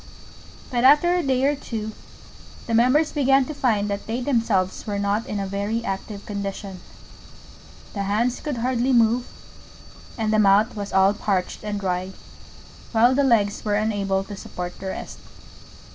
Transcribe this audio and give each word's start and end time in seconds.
But 0.71 0.83
after 0.83 1.13
a 1.13 1.21
day 1.21 1.43
or 1.45 1.55
two 1.55 1.91
the 2.65 2.73
Members 2.73 3.11
began 3.11 3.45
to 3.45 3.53
find 3.53 3.87
that 3.87 4.07
they 4.07 4.19
themselves 4.19 4.87
were 4.87 4.97
not 4.97 5.27
in 5.27 5.39
a 5.39 5.45
very 5.45 5.85
active 5.85 6.25
condition: 6.25 6.79
the 7.93 8.01
Hands 8.01 8.39
could 8.39 8.57
hardly 8.57 8.93
move, 8.93 9.27
and 10.17 10.33
the 10.33 10.39
Mouth 10.39 10.75
was 10.75 10.91
all 10.91 11.13
parched 11.13 11.63
and 11.63 11.79
dry, 11.79 12.13
while 12.93 13.13
the 13.13 13.23
Legs 13.23 13.63
were 13.63 13.75
unable 13.75 14.23
to 14.23 14.35
support 14.35 14.79
the 14.79 14.87
rest. 14.87 15.19